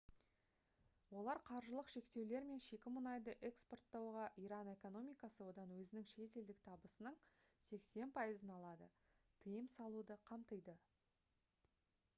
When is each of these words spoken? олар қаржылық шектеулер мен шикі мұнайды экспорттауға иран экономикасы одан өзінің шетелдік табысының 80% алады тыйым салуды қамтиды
олар 1.19 1.39
қаржылық 1.49 1.91
шектеулер 1.95 2.47
мен 2.51 2.63
шикі 2.67 2.93
мұнайды 2.95 3.35
экспорттауға 3.51 4.23
иран 4.45 4.71
экономикасы 4.73 5.45
одан 5.51 5.75
өзінің 5.77 6.09
шетелдік 6.15 6.63
табысының 6.71 7.19
80% 7.71 8.55
алады 8.59 8.89
тыйым 9.47 9.69
салуды 9.79 10.19
қамтиды 10.33 10.79